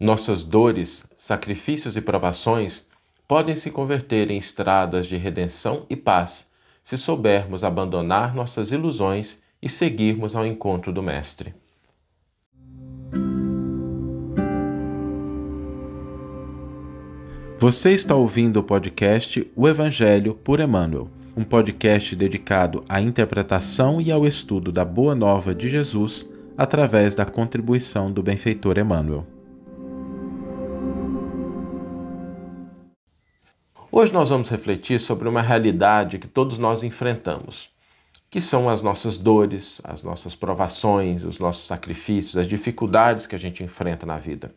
Nossas 0.00 0.42
dores, 0.42 1.04
sacrifícios 1.14 1.94
e 1.94 2.00
provações 2.00 2.86
podem 3.28 3.54
se 3.54 3.70
converter 3.70 4.30
em 4.30 4.38
estradas 4.38 5.06
de 5.06 5.18
redenção 5.18 5.84
e 5.90 5.94
paz 5.94 6.50
se 6.82 6.96
soubermos 6.96 7.62
abandonar 7.62 8.34
nossas 8.34 8.72
ilusões 8.72 9.38
e 9.60 9.68
seguirmos 9.68 10.34
ao 10.34 10.46
encontro 10.46 10.90
do 10.90 11.02
Mestre. 11.02 11.54
Você 17.58 17.92
está 17.92 18.16
ouvindo 18.16 18.56
o 18.56 18.62
podcast 18.62 19.52
O 19.54 19.68
Evangelho 19.68 20.32
por 20.32 20.60
Emmanuel, 20.60 21.10
um 21.36 21.44
podcast 21.44 22.16
dedicado 22.16 22.82
à 22.88 23.02
interpretação 23.02 24.00
e 24.00 24.10
ao 24.10 24.26
estudo 24.26 24.72
da 24.72 24.82
Boa 24.82 25.14
Nova 25.14 25.54
de 25.54 25.68
Jesus 25.68 26.32
através 26.56 27.14
da 27.14 27.26
contribuição 27.26 28.10
do 28.10 28.22
benfeitor 28.22 28.78
Emmanuel. 28.78 29.26
Hoje 33.92 34.12
nós 34.12 34.30
vamos 34.30 34.48
refletir 34.48 35.00
sobre 35.00 35.28
uma 35.28 35.42
realidade 35.42 36.20
que 36.20 36.28
todos 36.28 36.58
nós 36.58 36.84
enfrentamos, 36.84 37.68
que 38.30 38.40
são 38.40 38.68
as 38.68 38.82
nossas 38.82 39.18
dores, 39.18 39.80
as 39.82 40.04
nossas 40.04 40.36
provações, 40.36 41.24
os 41.24 41.40
nossos 41.40 41.66
sacrifícios, 41.66 42.36
as 42.36 42.46
dificuldades 42.46 43.26
que 43.26 43.34
a 43.34 43.38
gente 43.38 43.64
enfrenta 43.64 44.06
na 44.06 44.16
vida. 44.16 44.54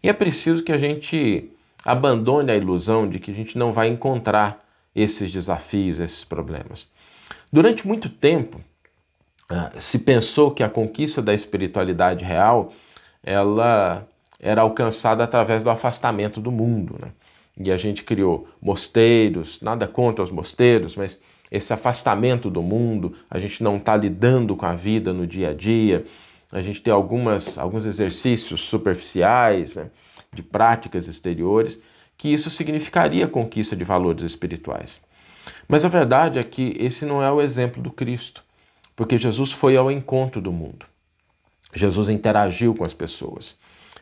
E 0.00 0.08
é 0.08 0.12
preciso 0.12 0.62
que 0.62 0.70
a 0.70 0.78
gente 0.78 1.50
abandone 1.84 2.52
a 2.52 2.56
ilusão 2.56 3.08
de 3.08 3.18
que 3.18 3.32
a 3.32 3.34
gente 3.34 3.58
não 3.58 3.72
vai 3.72 3.88
encontrar 3.88 4.64
esses 4.94 5.32
desafios, 5.32 5.98
esses 5.98 6.22
problemas. 6.22 6.86
Durante 7.52 7.84
muito 7.84 8.08
tempo, 8.08 8.60
ah, 9.50 9.72
se 9.80 9.98
pensou 9.98 10.52
que 10.52 10.62
a 10.62 10.68
conquista 10.68 11.20
da 11.20 11.34
espiritualidade 11.34 12.24
real 12.24 12.72
ela 13.20 14.06
era 14.38 14.62
alcançada 14.62 15.24
através 15.24 15.64
do 15.64 15.70
afastamento 15.70 16.40
do 16.40 16.52
mundo. 16.52 16.96
Né? 17.02 17.08
E 17.58 17.70
a 17.70 17.76
gente 17.76 18.02
criou 18.02 18.48
mosteiros, 18.60 19.60
nada 19.60 19.86
contra 19.86 20.22
os 20.24 20.30
mosteiros, 20.30 20.96
mas 20.96 21.20
esse 21.50 21.72
afastamento 21.72 22.50
do 22.50 22.62
mundo, 22.62 23.14
a 23.30 23.38
gente 23.38 23.62
não 23.62 23.76
está 23.76 23.96
lidando 23.96 24.56
com 24.56 24.66
a 24.66 24.74
vida 24.74 25.12
no 25.12 25.26
dia 25.26 25.50
a 25.50 25.54
dia, 25.54 26.04
a 26.52 26.62
gente 26.62 26.80
tem 26.80 26.92
algumas, 26.92 27.56
alguns 27.58 27.84
exercícios 27.84 28.62
superficiais, 28.62 29.76
né? 29.76 29.90
de 30.32 30.42
práticas 30.42 31.06
exteriores, 31.06 31.80
que 32.16 32.28
isso 32.28 32.50
significaria 32.50 33.28
conquista 33.28 33.76
de 33.76 33.84
valores 33.84 34.24
espirituais. 34.24 35.00
Mas 35.68 35.84
a 35.84 35.88
verdade 35.88 36.38
é 36.38 36.44
que 36.44 36.76
esse 36.78 37.04
não 37.04 37.22
é 37.22 37.30
o 37.30 37.40
exemplo 37.40 37.82
do 37.82 37.90
Cristo, 37.90 38.42
porque 38.96 39.16
Jesus 39.18 39.52
foi 39.52 39.76
ao 39.76 39.90
encontro 39.90 40.40
do 40.40 40.52
mundo. 40.52 40.86
Jesus 41.74 42.08
interagiu 42.08 42.74
com 42.74 42.84
as 42.84 42.94
pessoas. 42.94 43.56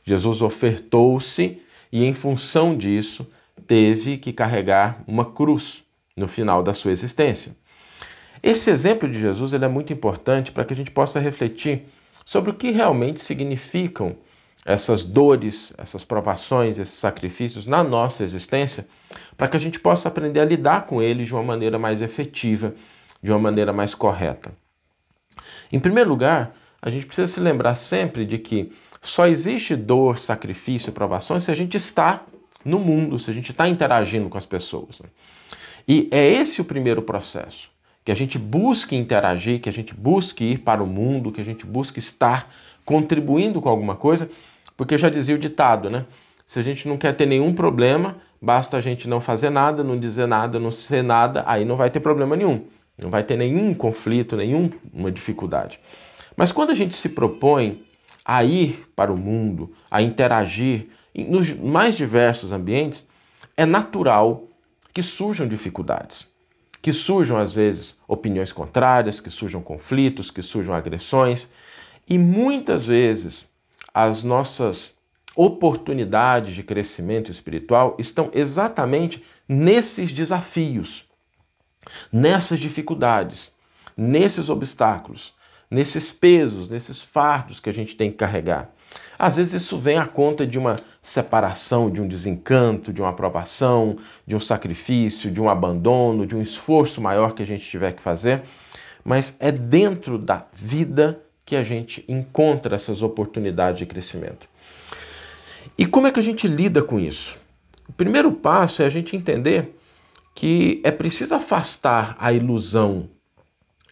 Jesus 0.04 0.42
ofertou-se 0.42 1.60
e, 1.90 2.04
em 2.04 2.12
função 2.12 2.76
disso, 2.76 3.26
teve 3.66 4.18
que 4.18 4.32
carregar 4.32 5.02
uma 5.06 5.24
cruz 5.24 5.84
no 6.16 6.28
final 6.28 6.62
da 6.62 6.74
sua 6.74 6.92
existência. 6.92 7.56
Esse 8.42 8.70
exemplo 8.70 9.08
de 9.08 9.18
Jesus 9.18 9.52
ele 9.52 9.64
é 9.64 9.68
muito 9.68 9.92
importante 9.92 10.50
para 10.50 10.64
que 10.64 10.74
a 10.74 10.76
gente 10.76 10.90
possa 10.90 11.20
refletir 11.20 11.86
sobre 12.24 12.50
o 12.50 12.54
que 12.54 12.70
realmente 12.70 13.20
significam 13.20 14.16
essas 14.64 15.02
dores, 15.02 15.72
essas 15.76 16.04
provações, 16.04 16.78
esses 16.78 16.94
sacrifícios 16.94 17.66
na 17.66 17.82
nossa 17.82 18.22
existência, 18.22 18.86
para 19.36 19.48
que 19.48 19.56
a 19.56 19.60
gente 19.60 19.80
possa 19.80 20.08
aprender 20.08 20.40
a 20.40 20.44
lidar 20.44 20.86
com 20.86 21.02
eles 21.02 21.26
de 21.28 21.34
uma 21.34 21.42
maneira 21.42 21.78
mais 21.78 22.00
efetiva, 22.00 22.74
de 23.22 23.30
uma 23.30 23.38
maneira 23.38 23.72
mais 23.72 23.94
correta. 23.94 24.52
Em 25.72 25.80
primeiro 25.80 26.10
lugar, 26.10 26.54
a 26.80 26.90
gente 26.90 27.06
precisa 27.06 27.26
se 27.26 27.40
lembrar 27.40 27.74
sempre 27.74 28.24
de 28.24 28.38
que 28.38 28.72
só 29.00 29.26
existe 29.26 29.74
dor, 29.74 30.18
sacrifício 30.18 30.92
provações 30.92 31.44
se 31.44 31.50
a 31.50 31.54
gente 31.54 31.76
está 31.76 32.24
no 32.64 32.78
mundo, 32.78 33.18
se 33.18 33.30
a 33.30 33.34
gente 33.34 33.50
está 33.50 33.68
interagindo 33.68 34.28
com 34.28 34.38
as 34.38 34.46
pessoas. 34.46 35.00
Né? 35.00 35.08
E 35.86 36.08
é 36.10 36.26
esse 36.26 36.60
o 36.60 36.64
primeiro 36.64 37.02
processo. 37.02 37.70
Que 38.04 38.10
a 38.10 38.16
gente 38.16 38.38
busque 38.38 38.96
interagir, 38.96 39.60
que 39.60 39.68
a 39.68 39.72
gente 39.72 39.94
busque 39.94 40.44
ir 40.44 40.58
para 40.58 40.82
o 40.82 40.86
mundo, 40.86 41.30
que 41.30 41.40
a 41.40 41.44
gente 41.44 41.64
busque 41.64 41.98
estar 41.98 42.52
contribuindo 42.84 43.60
com 43.60 43.68
alguma 43.68 43.94
coisa 43.94 44.28
porque 44.76 44.98
já 44.98 45.08
dizia 45.08 45.34
o 45.34 45.38
ditado, 45.38 45.90
né? 45.90 46.06
Se 46.46 46.58
a 46.58 46.62
gente 46.62 46.88
não 46.88 46.96
quer 46.96 47.14
ter 47.14 47.26
nenhum 47.26 47.54
problema, 47.54 48.16
basta 48.40 48.76
a 48.76 48.80
gente 48.80 49.08
não 49.08 49.20
fazer 49.20 49.50
nada, 49.50 49.84
não 49.84 49.98
dizer 49.98 50.26
nada, 50.26 50.58
não 50.58 50.70
ser 50.70 51.02
nada, 51.02 51.44
aí 51.46 51.64
não 51.64 51.76
vai 51.76 51.90
ter 51.90 52.00
problema 52.00 52.36
nenhum. 52.36 52.64
Não 52.98 53.10
vai 53.10 53.22
ter 53.22 53.36
nenhum 53.36 53.72
conflito, 53.74 54.36
nenhuma 54.36 55.10
dificuldade. 55.10 55.78
Mas 56.36 56.52
quando 56.52 56.70
a 56.70 56.74
gente 56.74 56.94
se 56.94 57.08
propõe 57.10 57.82
a 58.24 58.42
ir 58.44 58.86
para 58.94 59.12
o 59.12 59.16
mundo, 59.16 59.72
a 59.90 60.02
interagir 60.02 60.88
nos 61.14 61.52
mais 61.52 61.96
diversos 61.96 62.52
ambientes, 62.52 63.06
é 63.56 63.66
natural 63.66 64.44
que 64.92 65.02
surjam 65.02 65.46
dificuldades, 65.46 66.26
que 66.80 66.92
surjam 66.92 67.36
às 67.36 67.54
vezes 67.54 67.96
opiniões 68.08 68.52
contrárias, 68.52 69.20
que 69.20 69.30
surjam 69.30 69.62
conflitos, 69.62 70.30
que 70.30 70.42
surjam 70.42 70.74
agressões, 70.74 71.48
e 72.08 72.18
muitas 72.18 72.86
vezes 72.86 73.48
as 73.94 74.22
nossas 74.22 74.94
oportunidades 75.34 76.54
de 76.54 76.62
crescimento 76.62 77.30
espiritual 77.30 77.96
estão 77.98 78.30
exatamente 78.34 79.24
nesses 79.48 80.12
desafios, 80.12 81.04
nessas 82.12 82.58
dificuldades, 82.58 83.52
nesses 83.96 84.48
obstáculos, 84.48 85.34
nesses 85.72 86.12
pesos, 86.12 86.68
nesses 86.68 87.00
fardos 87.00 87.58
que 87.58 87.70
a 87.70 87.72
gente 87.72 87.96
tem 87.96 88.10
que 88.10 88.18
carregar. 88.18 88.70
Às 89.18 89.36
vezes 89.36 89.62
isso 89.62 89.78
vem 89.78 89.96
à 89.96 90.06
conta 90.06 90.46
de 90.46 90.58
uma 90.58 90.76
separação, 91.00 91.90
de 91.90 91.98
um 91.98 92.06
desencanto, 92.06 92.92
de 92.92 93.00
uma 93.00 93.08
aprovação, 93.08 93.96
de 94.26 94.36
um 94.36 94.40
sacrifício, 94.40 95.30
de 95.30 95.40
um 95.40 95.48
abandono, 95.48 96.26
de 96.26 96.36
um 96.36 96.42
esforço 96.42 97.00
maior 97.00 97.34
que 97.34 97.42
a 97.42 97.46
gente 97.46 97.68
tiver 97.68 97.92
que 97.92 98.02
fazer, 98.02 98.42
mas 99.02 99.34
é 99.40 99.50
dentro 99.50 100.18
da 100.18 100.46
vida 100.52 101.22
que 101.42 101.56
a 101.56 101.64
gente 101.64 102.04
encontra 102.06 102.76
essas 102.76 103.00
oportunidades 103.00 103.78
de 103.78 103.86
crescimento. 103.86 104.46
E 105.78 105.86
como 105.86 106.06
é 106.06 106.12
que 106.12 106.20
a 106.20 106.22
gente 106.22 106.46
lida 106.46 106.82
com 106.82 107.00
isso? 107.00 107.38
O 107.88 107.92
primeiro 107.94 108.30
passo 108.30 108.82
é 108.82 108.86
a 108.86 108.90
gente 108.90 109.16
entender 109.16 109.74
que 110.34 110.82
é 110.84 110.90
preciso 110.90 111.34
afastar 111.34 112.14
a 112.18 112.30
ilusão 112.30 113.08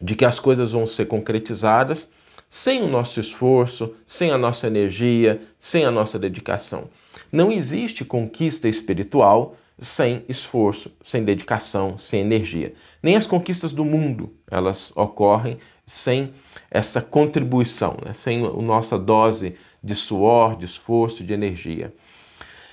de 0.01 0.15
que 0.15 0.25
as 0.25 0.39
coisas 0.39 0.73
vão 0.73 0.87
ser 0.87 1.07
concretizadas 1.07 2.11
sem 2.49 2.83
o 2.83 2.89
nosso 2.89 3.21
esforço, 3.21 3.95
sem 4.05 4.31
a 4.33 4.39
nossa 4.39 4.67
energia, 4.67 5.41
sem 5.59 5.85
a 5.85 5.91
nossa 5.91 6.19
dedicação. 6.19 6.89
Não 7.31 7.53
existe 7.53 8.05
conquista 8.05 8.69
espiritual 8.69 9.57
sem 9.81 10.25
esforço, 10.29 10.91
sem 11.03 11.25
dedicação, 11.25 11.97
sem 11.97 12.21
energia. 12.21 12.75
Nem 13.03 13.17
as 13.17 13.27
conquistas 13.27 13.73
do 13.73 13.85
mundo, 13.85 14.35
elas 14.51 14.93
ocorrem 14.97 15.59
sem 15.87 16.35
essa 16.71 17.01
contribuição, 17.01 17.97
né? 18.05 18.13
sem 18.13 18.45
a 18.45 18.51
nossa 18.51 18.99
dose 18.99 19.55
de 19.83 19.95
suor, 19.95 20.57
de 20.57 20.65
esforço, 20.65 21.25
de 21.25 21.33
energia. 21.33 21.95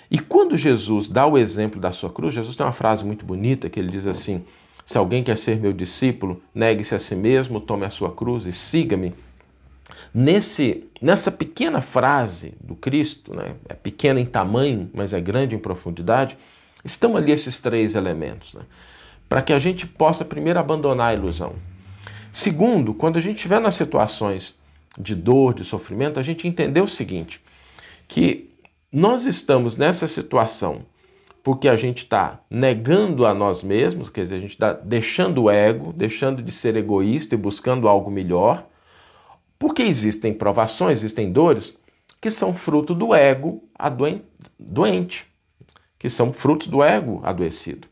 E 0.10 0.20
quando 0.20 0.58
Jesus 0.58 1.08
dá 1.08 1.26
o 1.26 1.38
exemplo 1.38 1.80
da 1.80 1.92
sua 1.92 2.10
cruz, 2.10 2.34
Jesus 2.34 2.56
tem 2.56 2.66
uma 2.66 2.72
frase 2.72 3.06
muito 3.06 3.26
bonita 3.26 3.70
que 3.70 3.80
ele 3.80 3.90
diz 3.90 4.06
assim: 4.06 4.44
Se 4.88 4.98
alguém 4.98 5.22
quer 5.22 5.38
ser 5.38 5.60
meu 5.60 5.74
discípulo, 5.74 6.42
negue-se 6.56 6.96
a 6.96 7.00
si 7.00 7.14
mesmo, 7.14 7.60
tome 7.60 7.86
a 7.86 7.90
sua 7.90 8.10
cruz 8.10 8.46
e 8.46 8.54
siga-me. 8.54 9.14
Nesse, 10.14 10.90
nessa 11.02 11.30
pequena 11.30 11.82
frase 11.82 12.54
do 12.62 12.74
Cristo, 12.74 13.36
né, 13.36 13.56
é 13.68 13.74
pequena 13.74 14.18
em 14.18 14.26
tamanho, 14.26 14.90
mas 14.94 15.12
é 15.12 15.20
grande 15.20 15.54
em 15.54 15.60
profundidade, 15.60 16.38
estão 16.86 17.18
ali 17.18 17.34
esses 17.34 17.60
três 17.60 17.96
elementos. 17.96 18.54
Né, 18.54 18.62
para 19.28 19.42
que 19.42 19.52
a 19.52 19.60
gente 19.60 19.86
possa 19.86 20.24
primeiro 20.24 20.58
abandonar 20.58 21.10
a 21.10 21.14
ilusão. 21.14 21.56
Segundo, 22.32 22.94
quando 22.94 23.18
a 23.18 23.22
gente 23.22 23.36
estiver 23.36 23.60
nas 23.60 23.76
situações 23.76 24.56
de 24.98 25.14
dor, 25.14 25.54
de 25.54 25.66
sofrimento, 25.66 26.18
a 26.18 26.24
gente 26.24 26.48
entender 26.48 26.80
o 26.80 26.88
seguinte: 26.88 27.42
que 28.08 28.50
nós 28.90 29.26
estamos 29.26 29.76
nessa 29.76 30.08
situação 30.08 30.86
porque 31.48 31.70
a 31.70 31.78
gente 31.78 32.00
está 32.00 32.42
negando 32.50 33.26
a 33.26 33.34
nós 33.34 33.64
mesmos, 33.64 34.10
quer 34.10 34.24
dizer, 34.24 34.36
a 34.36 34.40
gente 34.42 34.52
está 34.52 34.74
deixando 34.74 35.44
o 35.44 35.50
ego, 35.50 35.94
deixando 35.94 36.44
de 36.44 36.52
ser 36.52 36.76
egoísta 36.76 37.36
e 37.36 37.38
buscando 37.38 37.88
algo 37.88 38.12
melhor, 38.12 38.66
porque 39.58 39.82
existem 39.82 40.34
provações, 40.34 40.98
existem 40.98 41.32
dores 41.32 41.74
que 42.20 42.30
são 42.30 42.54
fruto 42.54 42.94
do 42.94 43.16
ego 43.16 43.64
doente, 44.60 45.26
que 45.98 46.10
são 46.10 46.34
frutos 46.34 46.68
do 46.68 46.84
ego 46.84 47.22
adoecido. 47.24 47.88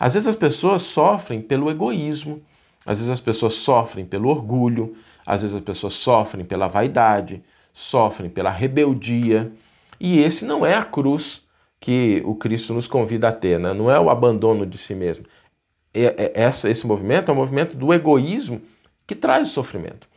Às 0.00 0.14
vezes 0.14 0.26
as 0.26 0.36
pessoas 0.36 0.80
sofrem 0.80 1.42
pelo 1.42 1.70
egoísmo, 1.70 2.42
às 2.86 2.96
vezes 2.96 3.12
as 3.12 3.20
pessoas 3.20 3.56
sofrem 3.56 4.06
pelo 4.06 4.30
orgulho, 4.30 4.96
às 5.26 5.42
vezes 5.42 5.54
as 5.54 5.62
pessoas 5.62 5.92
sofrem 5.92 6.46
pela 6.46 6.66
vaidade, 6.66 7.44
sofrem 7.74 8.30
pela 8.30 8.48
rebeldia. 8.50 9.52
E 10.00 10.18
esse 10.18 10.46
não 10.46 10.64
é 10.64 10.74
a 10.74 10.82
cruz 10.82 11.45
que 11.86 12.20
o 12.24 12.34
Cristo 12.34 12.74
nos 12.74 12.88
convida 12.88 13.28
a 13.28 13.32
ter, 13.32 13.60
né? 13.60 13.72
não 13.72 13.88
é 13.88 14.00
o 14.00 14.10
abandono 14.10 14.66
de 14.66 14.76
si 14.76 14.92
mesmo. 14.92 15.24
É, 15.94 16.32
é, 16.34 16.48
esse 16.48 16.84
movimento 16.84 17.28
é 17.28 17.32
o 17.32 17.36
movimento 17.36 17.76
do 17.76 17.94
egoísmo 17.94 18.60
que 19.06 19.14
traz 19.14 19.48
o 19.48 19.52
sofrimento. 19.52 20.08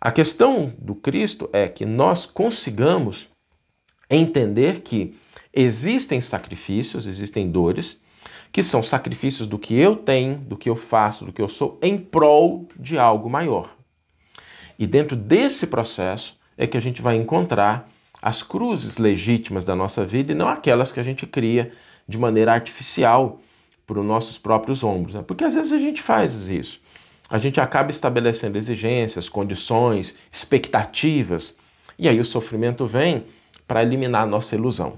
A 0.00 0.10
questão 0.10 0.72
do 0.76 0.96
Cristo 0.96 1.48
é 1.52 1.68
que 1.68 1.86
nós 1.86 2.26
consigamos 2.26 3.28
entender 4.10 4.80
que 4.80 5.16
existem 5.54 6.20
sacrifícios, 6.20 7.06
existem 7.06 7.48
dores, 7.52 8.00
que 8.50 8.64
são 8.64 8.82
sacrifícios 8.82 9.46
do 9.46 9.60
que 9.60 9.78
eu 9.78 9.94
tenho, 9.94 10.38
do 10.38 10.56
que 10.56 10.68
eu 10.68 10.74
faço, 10.74 11.24
do 11.24 11.32
que 11.32 11.40
eu 11.40 11.48
sou, 11.48 11.78
em 11.80 11.96
prol 11.96 12.66
de 12.76 12.98
algo 12.98 13.30
maior. 13.30 13.76
E 14.76 14.88
dentro 14.88 15.14
desse 15.14 15.68
processo 15.68 16.36
é 16.58 16.66
que 16.66 16.76
a 16.76 16.80
gente 16.80 17.00
vai 17.00 17.14
encontrar 17.14 17.88
as 18.26 18.42
cruzes 18.42 18.98
legítimas 18.98 19.64
da 19.64 19.76
nossa 19.76 20.04
vida 20.04 20.32
e 20.32 20.34
não 20.34 20.48
aquelas 20.48 20.90
que 20.90 20.98
a 20.98 21.02
gente 21.04 21.24
cria 21.28 21.70
de 22.08 22.18
maneira 22.18 22.52
artificial 22.52 23.40
para 23.86 24.00
os 24.00 24.04
nossos 24.04 24.36
próprios 24.36 24.82
ombros. 24.82 25.14
Né? 25.14 25.22
Porque 25.24 25.44
às 25.44 25.54
vezes 25.54 25.70
a 25.70 25.78
gente 25.78 26.02
faz 26.02 26.48
isso. 26.48 26.80
A 27.30 27.38
gente 27.38 27.60
acaba 27.60 27.88
estabelecendo 27.92 28.58
exigências, 28.58 29.28
condições, 29.28 30.16
expectativas, 30.32 31.56
e 31.96 32.08
aí 32.08 32.18
o 32.18 32.24
sofrimento 32.24 32.84
vem 32.84 33.26
para 33.64 33.80
eliminar 33.80 34.24
a 34.24 34.26
nossa 34.26 34.56
ilusão 34.56 34.94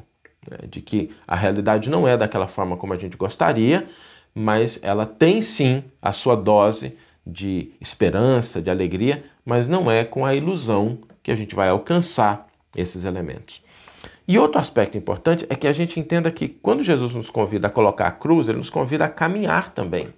né? 0.50 0.60
de 0.66 0.80
que 0.80 1.10
a 1.26 1.36
realidade 1.36 1.90
não 1.90 2.08
é 2.08 2.16
daquela 2.16 2.48
forma 2.48 2.78
como 2.78 2.94
a 2.94 2.96
gente 2.96 3.18
gostaria, 3.18 3.86
mas 4.34 4.78
ela 4.80 5.04
tem 5.04 5.42
sim 5.42 5.84
a 6.00 6.12
sua 6.12 6.34
dose 6.34 6.96
de 7.26 7.72
esperança, 7.78 8.62
de 8.62 8.70
alegria, 8.70 9.22
mas 9.44 9.68
não 9.68 9.90
é 9.90 10.02
com 10.02 10.24
a 10.24 10.34
ilusão 10.34 10.96
que 11.22 11.30
a 11.30 11.36
gente 11.36 11.54
vai 11.54 11.68
alcançar 11.68 12.47
esses 12.78 13.04
elementos. 13.04 13.60
E 14.26 14.38
outro 14.38 14.60
aspecto 14.60 14.98
importante 14.98 15.46
é 15.48 15.54
que 15.54 15.66
a 15.66 15.72
gente 15.72 15.98
entenda 15.98 16.30
que 16.30 16.48
quando 16.48 16.84
Jesus 16.84 17.14
nos 17.14 17.30
convida 17.30 17.68
a 17.68 17.70
colocar 17.70 18.06
a 18.06 18.12
cruz, 18.12 18.48
ele 18.48 18.58
nos 18.58 18.68
convida 18.68 19.06
a 19.06 19.08
caminhar 19.08 19.70
também. 19.70 20.12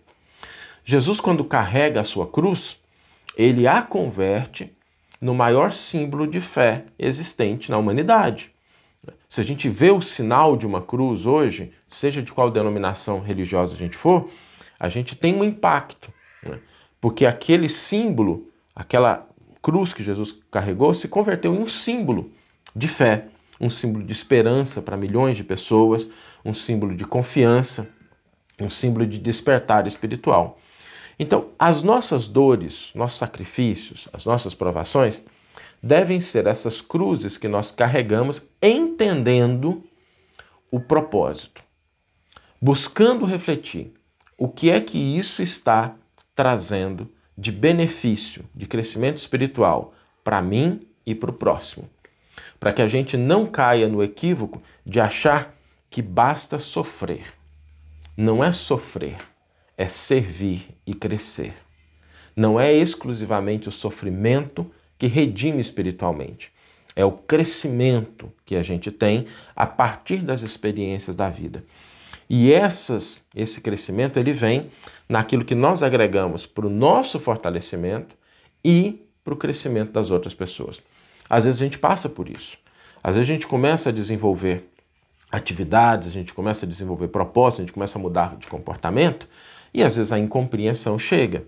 Jesus, 0.85 1.21
quando 1.21 1.45
carrega 1.45 2.01
a 2.01 2.05
sua 2.05 2.27
cruz, 2.27 2.77
ele 3.37 3.69
a 3.69 3.81
converte 3.81 4.77
no 5.21 5.35
maior 5.35 5.73
símbolo 5.73 6.27
de 6.27 6.41
fé 6.41 6.85
existente 6.99 7.71
na 7.71 7.79
humanidade. 7.79 8.51
Se 9.29 9.41
a 9.41 9.45
gente 9.45 9.69
vê 9.69 9.91
o 9.91 10.01
sinal 10.01 10.57
de 10.57 10.67
uma 10.67 10.81
cruz 10.81 11.25
hoje, 11.25 11.73
seja 11.89 12.21
de 12.21 12.33
qual 12.33 12.51
denominação 12.51 13.21
religiosa 13.21 13.77
a 13.77 13.79
gente 13.79 13.97
for, 13.97 14.29
a 14.79 14.89
gente 14.89 15.15
tem 15.15 15.37
um 15.37 15.45
impacto. 15.45 16.13
Né? 16.43 16.59
Porque 17.01 17.25
aquele 17.25 17.69
símbolo, 17.69 18.49
aquela 18.75 19.29
cruz 19.63 19.93
que 19.93 20.03
Jesus 20.03 20.35
carregou, 20.51 20.93
se 20.93 21.07
converteu 21.07 21.55
em 21.55 21.61
um 21.61 21.69
símbolo 21.69 22.33
de 22.75 22.89
fé, 22.89 23.27
um 23.61 23.69
símbolo 23.69 24.05
de 24.05 24.13
esperança 24.13 24.81
para 24.81 24.97
milhões 24.97 25.37
de 25.37 25.45
pessoas, 25.45 26.09
um 26.45 26.55
símbolo 26.55 26.97
de 26.97 27.05
confiança, 27.05 27.89
um 28.61 28.71
símbolo 28.71 29.07
de 29.07 29.19
despertar 29.19 29.87
espiritual. 29.87 30.59
Então, 31.19 31.49
as 31.59 31.83
nossas 31.83 32.27
dores, 32.27 32.91
nossos 32.95 33.19
sacrifícios, 33.19 34.09
as 34.13 34.25
nossas 34.25 34.55
provações, 34.55 35.23
devem 35.83 36.21
ser 36.21 36.47
essas 36.47 36.81
cruzes 36.81 37.37
que 37.37 37.49
nós 37.49 37.71
carregamos 37.71 38.49
entendendo 38.63 39.83
o 40.71 40.81
propósito, 40.81 41.63
buscando 42.61 43.25
refletir 43.25 43.93
o 44.39 44.49
que 44.49 44.71
é 44.71 44.81
que 44.81 44.99
isso 44.99 45.43
está 45.43 45.95
trazendo 46.35 47.11
de 47.37 47.53
benefício, 47.53 48.45
de 48.55 48.67
crescimento 48.67 49.19
espiritual 49.19 49.93
para 50.25 50.41
mim 50.41 50.87
e 51.05 51.15
para 51.15 51.31
o 51.31 51.35
próximo. 51.35 51.89
Para 52.59 52.73
que 52.73 52.83
a 52.83 52.89
gente 52.89 53.17
não 53.17 53.47
caia 53.47 53.89
no 53.89 54.03
equívoco 54.03 54.63
de 54.85 55.01
achar 55.01 55.55
que 55.89 56.01
basta 56.01 56.59
sofrer. 56.59 57.25
Não 58.17 58.45
é 58.45 58.53
sofrer, 58.53 59.17
é 59.77 59.89
servir 59.89 60.69
e 60.87 60.95
crescer. 60.95 61.55
Não 62.37 62.61
é 62.61 62.73
exclusivamente 62.73 63.69
o 63.69 63.73
sofrimento 63.73 64.71
que 64.99 65.07
redime 65.07 65.61
espiritualmente. 65.61 66.53
É 66.95 67.05
o 67.05 67.13
crescimento 67.13 68.33
que 68.45 68.57
a 68.57 68.63
gente 68.63 68.91
tem 68.91 69.27
a 69.57 69.67
partir 69.67 70.19
das 70.19 70.43
experiências 70.43 71.17
da 71.17 71.29
vida. 71.29 71.65
E 72.29 72.53
essas, 72.53 73.27
esse 73.35 73.61
crescimento 73.61 74.19
ele 74.19 74.33
vem 74.33 74.71
naquilo 75.09 75.45
que 75.45 75.55
nós 75.55 75.83
agregamos 75.83 76.47
para 76.47 76.67
o 76.67 76.71
nosso 76.71 77.19
fortalecimento 77.19 78.15
e 78.65 79.05
para 79.25 79.35
o 79.35 79.37
crescimento 79.37 79.93
das 79.93 80.11
outras 80.11 80.35
pessoas. 80.35 80.81
Às 81.31 81.45
vezes 81.45 81.63
a 81.63 81.65
gente 81.65 81.79
passa 81.79 82.09
por 82.09 82.29
isso. 82.29 82.59
Às 83.03 83.15
vezes 83.15 83.31
a 83.31 83.33
gente 83.33 83.47
começa 83.47 83.91
a 83.91 83.93
desenvolver 83.93 84.69
atividades, 85.31 86.09
a 86.09 86.11
gente 86.11 86.35
começa 86.35 86.67
a 86.67 86.69
desenvolver 86.69 87.07
propósitos, 87.07 87.61
a 87.61 87.63
gente 87.63 87.73
começa 87.73 87.97
a 87.97 88.03
mudar 88.03 88.37
de 88.37 88.49
comportamento 88.49 89.29
e 89.73 89.85
às 89.85 89.95
vezes 89.95 90.11
a 90.11 90.19
incompreensão 90.19 90.99
chega. 90.99 91.45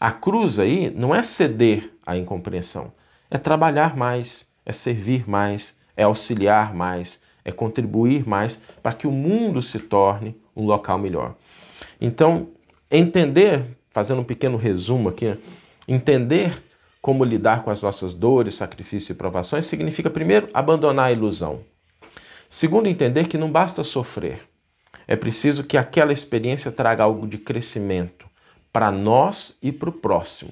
A 0.00 0.10
cruz 0.10 0.58
aí 0.58 0.90
não 0.90 1.14
é 1.14 1.22
ceder 1.22 1.92
à 2.04 2.16
incompreensão, 2.16 2.90
é 3.30 3.36
trabalhar 3.36 3.94
mais, 3.94 4.48
é 4.64 4.72
servir 4.72 5.28
mais, 5.28 5.76
é 5.94 6.04
auxiliar 6.04 6.74
mais, 6.74 7.20
é 7.44 7.52
contribuir 7.52 8.26
mais 8.26 8.60
para 8.82 8.94
que 8.94 9.06
o 9.06 9.12
mundo 9.12 9.60
se 9.60 9.78
torne 9.78 10.34
um 10.54 10.64
local 10.64 10.98
melhor. 10.98 11.34
Então, 12.00 12.48
entender, 12.90 13.64
fazendo 13.90 14.22
um 14.22 14.24
pequeno 14.24 14.56
resumo 14.56 15.10
aqui, 15.10 15.26
né? 15.26 15.38
entender 15.86 16.62
como 17.06 17.22
lidar 17.22 17.62
com 17.62 17.70
as 17.70 17.80
nossas 17.80 18.12
dores, 18.12 18.56
sacrifícios 18.56 19.10
e 19.10 19.14
provações 19.14 19.64
significa, 19.66 20.10
primeiro, 20.10 20.48
abandonar 20.52 21.06
a 21.06 21.12
ilusão. 21.12 21.60
Segundo, 22.50 22.88
entender 22.88 23.28
que 23.28 23.38
não 23.38 23.48
basta 23.48 23.84
sofrer. 23.84 24.40
É 25.06 25.14
preciso 25.14 25.62
que 25.62 25.76
aquela 25.76 26.12
experiência 26.12 26.72
traga 26.72 27.04
algo 27.04 27.28
de 27.28 27.38
crescimento, 27.38 28.26
para 28.72 28.90
nós 28.90 29.56
e 29.62 29.70
para 29.70 29.88
o 29.88 29.92
próximo. 29.92 30.50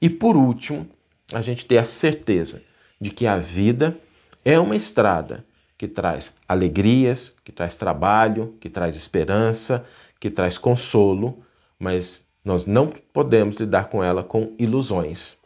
E 0.00 0.10
por 0.10 0.36
último, 0.36 0.88
a 1.32 1.40
gente 1.40 1.64
ter 1.64 1.78
a 1.78 1.84
certeza 1.84 2.64
de 3.00 3.10
que 3.10 3.24
a 3.24 3.36
vida 3.36 3.96
é 4.44 4.58
uma 4.58 4.74
estrada 4.74 5.46
que 5.78 5.86
traz 5.86 6.34
alegrias, 6.48 7.36
que 7.44 7.52
traz 7.52 7.76
trabalho, 7.76 8.56
que 8.58 8.68
traz 8.68 8.96
esperança, 8.96 9.86
que 10.18 10.28
traz 10.28 10.58
consolo, 10.58 11.44
mas 11.78 12.26
nós 12.44 12.66
não 12.66 12.88
podemos 12.88 13.54
lidar 13.54 13.84
com 13.84 14.02
ela 14.02 14.24
com 14.24 14.52
ilusões, 14.58 15.40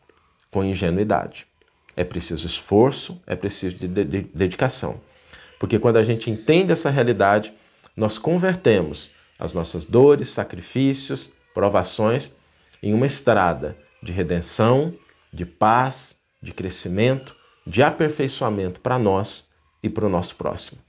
com 0.56 0.64
ingenuidade. 0.64 1.46
É 1.94 2.02
preciso 2.02 2.46
esforço, 2.46 3.20
é 3.26 3.36
preciso 3.36 3.76
de 3.76 3.86
dedicação. 3.86 5.02
Porque 5.60 5.78
quando 5.78 5.98
a 5.98 6.02
gente 6.02 6.30
entende 6.30 6.72
essa 6.72 6.88
realidade, 6.88 7.52
nós 7.94 8.16
convertemos 8.16 9.10
as 9.38 9.52
nossas 9.52 9.84
dores, 9.84 10.30
sacrifícios, 10.30 11.30
provações 11.52 12.34
em 12.82 12.94
uma 12.94 13.04
estrada 13.04 13.76
de 14.02 14.12
redenção, 14.12 14.94
de 15.30 15.44
paz, 15.44 16.16
de 16.40 16.52
crescimento, 16.52 17.36
de 17.66 17.82
aperfeiçoamento 17.82 18.80
para 18.80 18.98
nós 18.98 19.50
e 19.82 19.90
para 19.90 20.06
o 20.06 20.08
nosso 20.08 20.36
próximo. 20.36 20.80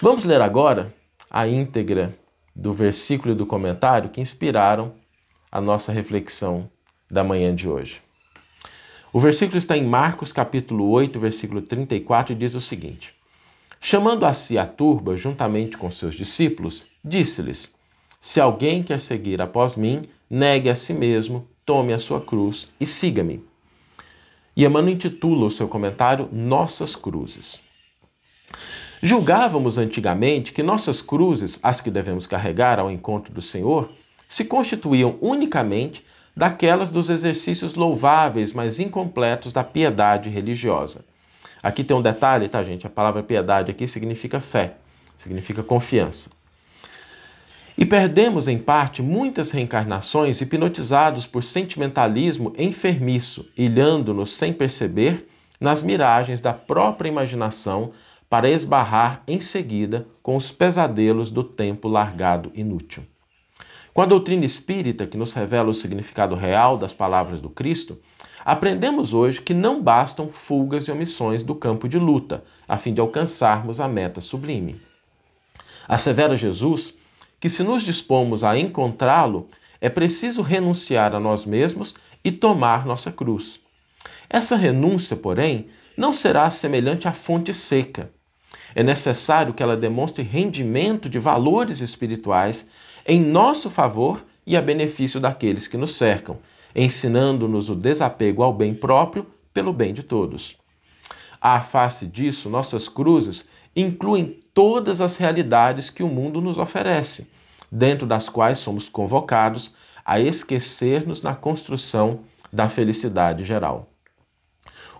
Vamos 0.00 0.24
ler 0.24 0.40
agora 0.40 0.94
a 1.30 1.46
íntegra 1.46 2.16
do 2.56 2.72
versículo 2.72 3.34
e 3.34 3.36
do 3.36 3.44
comentário 3.44 4.08
que 4.08 4.18
inspiraram 4.18 4.94
a 5.52 5.60
nossa 5.60 5.92
reflexão 5.92 6.70
da 7.10 7.22
manhã 7.22 7.54
de 7.54 7.68
hoje. 7.68 8.00
O 9.12 9.18
versículo 9.18 9.58
está 9.58 9.76
em 9.76 9.84
Marcos 9.84 10.32
capítulo 10.32 10.88
8, 10.90 11.18
versículo 11.18 11.62
34 11.62 12.32
e 12.32 12.36
diz 12.36 12.54
o 12.54 12.60
seguinte: 12.60 13.14
Chamando 13.80 14.24
a 14.24 14.32
si 14.32 14.56
a 14.56 14.66
turba 14.66 15.16
juntamente 15.16 15.76
com 15.76 15.90
seus 15.90 16.14
discípulos, 16.14 16.84
disse-lhes: 17.04 17.72
se 18.20 18.38
alguém 18.38 18.82
quer 18.82 19.00
seguir 19.00 19.40
após 19.40 19.76
mim, 19.76 20.02
negue 20.28 20.68
a 20.68 20.74
si 20.74 20.92
mesmo, 20.92 21.48
tome 21.64 21.94
a 21.94 21.98
sua 21.98 22.20
cruz 22.20 22.68
e 22.78 22.84
siga-me. 22.84 23.42
E 24.54 24.64
Emmanuel 24.64 24.94
intitula 24.94 25.46
o 25.46 25.50
seu 25.50 25.66
comentário 25.66 26.28
Nossas 26.30 26.94
Cruzes. 26.94 27.60
Julgávamos 29.02 29.78
antigamente 29.78 30.52
que 30.52 30.62
nossas 30.62 31.00
cruzes, 31.00 31.58
as 31.62 31.80
que 31.80 31.90
devemos 31.90 32.26
carregar 32.26 32.78
ao 32.78 32.90
encontro 32.90 33.32
do 33.32 33.40
Senhor, 33.40 33.90
se 34.28 34.44
constituíam 34.44 35.16
unicamente 35.22 36.04
daquelas 36.36 36.90
dos 36.90 37.10
exercícios 37.10 37.74
louváveis, 37.74 38.52
mas 38.52 38.80
incompletos 38.80 39.52
da 39.52 39.64
piedade 39.64 40.30
religiosa. 40.30 41.04
Aqui 41.62 41.84
tem 41.84 41.96
um 41.96 42.02
detalhe, 42.02 42.48
tá, 42.48 42.62
gente? 42.64 42.86
A 42.86 42.90
palavra 42.90 43.22
piedade 43.22 43.70
aqui 43.70 43.86
significa 43.86 44.40
fé, 44.40 44.74
significa 45.16 45.62
confiança. 45.62 46.30
E 47.76 47.86
perdemos, 47.86 48.48
em 48.48 48.58
parte, 48.58 49.02
muitas 49.02 49.50
reencarnações 49.50 50.40
hipnotizados 50.40 51.26
por 51.26 51.42
sentimentalismo 51.42 52.52
enfermiço, 52.58 53.48
ilhando-nos 53.56 54.32
sem 54.32 54.52
perceber 54.52 55.28
nas 55.58 55.82
miragens 55.82 56.40
da 56.40 56.52
própria 56.52 57.08
imaginação 57.08 57.92
para 58.28 58.48
esbarrar 58.48 59.22
em 59.26 59.40
seguida 59.40 60.06
com 60.22 60.36
os 60.36 60.52
pesadelos 60.52 61.30
do 61.30 61.42
tempo 61.42 61.88
largado 61.88 62.50
inútil. 62.54 63.02
Com 64.00 64.04
a 64.04 64.06
doutrina 64.06 64.46
espírita, 64.46 65.06
que 65.06 65.18
nos 65.18 65.34
revela 65.34 65.68
o 65.68 65.74
significado 65.74 66.34
real 66.34 66.78
das 66.78 66.94
palavras 66.94 67.38
do 67.38 67.50
Cristo, 67.50 67.98
aprendemos 68.42 69.12
hoje 69.12 69.42
que 69.42 69.52
não 69.52 69.82
bastam 69.82 70.30
fugas 70.30 70.84
e 70.84 70.90
omissões 70.90 71.42
do 71.42 71.54
campo 71.54 71.86
de 71.86 71.98
luta, 71.98 72.42
a 72.66 72.78
fim 72.78 72.94
de 72.94 73.00
alcançarmos 73.02 73.78
a 73.78 73.86
meta 73.86 74.22
sublime. 74.22 74.80
Assevera 75.86 76.34
Jesus 76.34 76.94
que, 77.38 77.50
se 77.50 77.62
nos 77.62 77.82
dispomos 77.82 78.42
a 78.42 78.58
encontrá-lo, 78.58 79.50
é 79.82 79.90
preciso 79.90 80.40
renunciar 80.40 81.14
a 81.14 81.20
nós 81.20 81.44
mesmos 81.44 81.94
e 82.24 82.32
tomar 82.32 82.86
nossa 82.86 83.12
cruz. 83.12 83.60
Essa 84.30 84.56
renúncia, 84.56 85.14
porém, 85.14 85.68
não 85.94 86.14
será 86.14 86.48
semelhante 86.48 87.06
à 87.06 87.12
fonte 87.12 87.52
seca, 87.52 88.10
É 88.74 88.82
necessário 88.82 89.52
que 89.52 89.62
ela 89.62 89.76
demonstre 89.76 90.22
rendimento 90.22 91.06
de 91.06 91.18
valores 91.18 91.80
espirituais 91.80 92.66
em 93.06 93.20
nosso 93.20 93.70
favor 93.70 94.24
e 94.46 94.56
a 94.56 94.62
benefício 94.62 95.20
daqueles 95.20 95.66
que 95.66 95.76
nos 95.76 95.96
cercam, 95.96 96.38
ensinando-nos 96.74 97.68
o 97.68 97.74
desapego 97.74 98.42
ao 98.42 98.52
bem 98.52 98.74
próprio 98.74 99.26
pelo 99.52 99.72
bem 99.72 99.92
de 99.92 100.02
todos. 100.02 100.56
À 101.40 101.60
face 101.60 102.06
disso, 102.06 102.50
nossas 102.50 102.88
cruzes 102.88 103.44
incluem 103.74 104.40
todas 104.52 105.00
as 105.00 105.16
realidades 105.16 105.88
que 105.88 106.02
o 106.02 106.08
mundo 106.08 106.40
nos 106.40 106.58
oferece, 106.58 107.30
dentro 107.70 108.06
das 108.06 108.28
quais 108.28 108.58
somos 108.58 108.88
convocados 108.88 109.74
a 110.04 110.20
esquecer-nos 110.20 111.22
na 111.22 111.34
construção 111.34 112.20
da 112.52 112.68
felicidade 112.68 113.44
geral. 113.44 113.90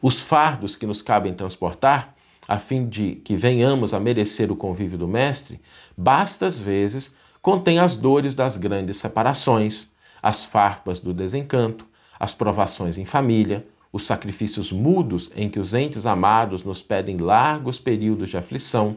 Os 0.01 0.21
fardos 0.21 0.77
que 0.77 0.87
nos 0.87 1.03
cabem 1.03 1.35
transportar, 1.35 2.15
a 2.49 2.59
fim 2.59 2.89
de 2.89 3.17
que 3.17 3.37
venhamos 3.37 3.93
a 3.93 4.01
merecer 4.01 4.51
o 4.51 4.57
convívio 4.57 4.97
do 4.97 5.07
Mestre, 5.07 5.61
basta 5.97 6.47
às 6.47 6.59
vezes 6.59 7.15
contém 7.43 7.79
as 7.79 7.97
dores 7.97 8.35
das 8.35 8.57
grandes 8.57 8.99
separações, 8.99 9.91
as 10.23 10.45
farpas 10.45 11.01
do 11.01 11.15
desencanto, 11.15 11.87
as 12.19 12.35
provações 12.35 12.99
em 12.99 13.05
família, 13.05 13.67
os 13.93 14.05
sacrifícios 14.05 14.71
mudos 14.71 15.31
em 15.35 15.49
que 15.49 15.59
os 15.59 15.75
entes 15.75 16.07
amados 16.07 16.63
nos 16.63 16.83
pedem 16.83 17.17
largos 17.17 17.79
períodos 17.79 18.29
de 18.29 18.37
aflição, 18.37 18.97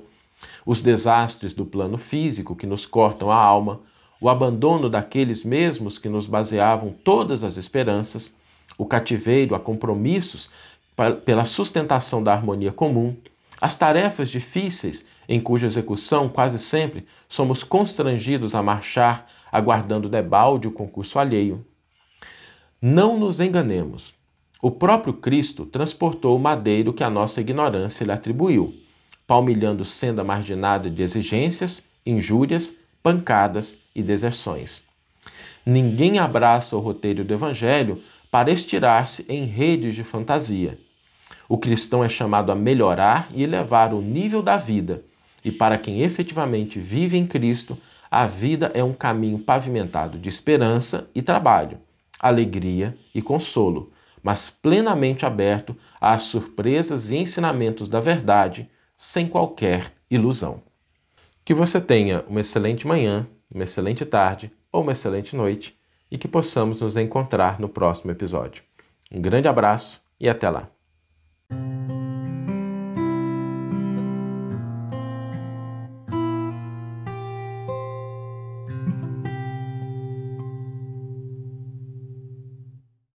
os 0.65 0.81
desastres 0.81 1.53
do 1.53 1.65
plano 1.65 1.97
físico 1.97 2.55
que 2.55 2.67
nos 2.67 2.85
cortam 2.85 3.31
a 3.31 3.35
alma, 3.35 3.79
o 4.19 4.29
abandono 4.29 4.89
daqueles 4.89 5.43
mesmos 5.43 5.97
que 5.97 6.09
nos 6.09 6.25
baseavam 6.25 6.93
todas 7.03 7.43
as 7.43 7.57
esperanças, 7.57 8.33
o 8.77 8.85
cativeiro 8.85 9.55
a 9.55 9.59
compromissos 9.59 10.49
pela 11.25 11.45
sustentação 11.45 12.23
da 12.23 12.33
harmonia 12.33 12.71
comum, 12.71 13.15
as 13.59 13.77
tarefas 13.77 14.29
difíceis 14.29 15.05
em 15.27 15.39
cuja 15.39 15.67
execução 15.67 16.27
quase 16.29 16.59
sempre 16.59 17.05
somos 17.29 17.63
constrangidos 17.63 18.53
a 18.55 18.61
marchar 18.63 19.27
aguardando 19.51 20.09
debalde 20.09 20.67
o 20.67 20.71
concurso 20.71 21.19
alheio. 21.19 21.63
Não 22.81 23.19
nos 23.19 23.39
enganemos. 23.39 24.13
O 24.59 24.71
próprio 24.71 25.13
Cristo 25.13 25.65
transportou 25.65 26.35
o 26.35 26.39
madeiro 26.39 26.91
que 26.91 27.03
a 27.03 27.09
nossa 27.09 27.39
ignorância 27.39 28.03
lhe 28.03 28.11
atribuiu, 28.11 28.73
palmilhando 29.27 29.85
senda 29.85 30.23
marginada 30.23 30.89
de 30.89 31.03
exigências, 31.03 31.83
injúrias, 32.05 32.75
pancadas 33.03 33.77
e 33.93 34.01
deserções. 34.01 34.83
Ninguém 35.65 36.17
abraça 36.17 36.75
o 36.75 36.79
roteiro 36.79 37.23
do 37.23 37.33
Evangelho 37.33 38.01
para 38.31 38.51
estirar-se 38.51 39.25
em 39.29 39.45
redes 39.45 39.95
de 39.95 40.03
fantasia. 40.03 40.79
O 41.47 41.57
cristão 41.57 42.03
é 42.03 42.09
chamado 42.09 42.51
a 42.51 42.55
melhorar 42.55 43.29
e 43.33 43.43
elevar 43.43 43.93
o 43.93 44.01
nível 44.01 44.41
da 44.41 44.57
vida, 44.57 45.03
e 45.43 45.51
para 45.51 45.77
quem 45.77 46.01
efetivamente 46.01 46.79
vive 46.79 47.17
em 47.17 47.27
Cristo, 47.27 47.77
a 48.09 48.25
vida 48.27 48.71
é 48.73 48.83
um 48.83 48.93
caminho 48.93 49.39
pavimentado 49.39 50.17
de 50.17 50.29
esperança 50.29 51.09
e 51.15 51.21
trabalho, 51.21 51.79
alegria 52.19 52.95
e 53.13 53.21
consolo, 53.21 53.91
mas 54.21 54.49
plenamente 54.49 55.25
aberto 55.25 55.75
às 55.99 56.23
surpresas 56.23 57.09
e 57.11 57.17
ensinamentos 57.17 57.89
da 57.89 57.99
verdade, 57.99 58.69
sem 58.97 59.27
qualquer 59.27 59.91
ilusão. 60.09 60.61
Que 61.43 61.53
você 61.53 61.81
tenha 61.81 62.23
uma 62.27 62.39
excelente 62.39 62.87
manhã, 62.87 63.27
uma 63.53 63.63
excelente 63.63 64.05
tarde 64.05 64.51
ou 64.71 64.81
uma 64.81 64.93
excelente 64.93 65.35
noite 65.35 65.77
e 66.09 66.17
que 66.17 66.27
possamos 66.27 66.81
nos 66.81 66.95
encontrar 66.95 67.59
no 67.59 67.67
próximo 67.67 68.11
episódio. 68.11 68.63
Um 69.11 69.21
grande 69.21 69.47
abraço 69.47 70.01
e 70.19 70.29
até 70.29 70.49
lá! 70.49 70.69